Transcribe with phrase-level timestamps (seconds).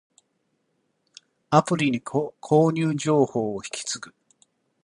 [1.51, 2.31] アプリに購
[2.73, 4.15] 入情報を引き継ぐ